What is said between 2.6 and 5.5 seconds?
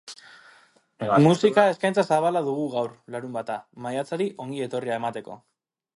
gaur, larunbata, maiatzari ongi etorria emateko.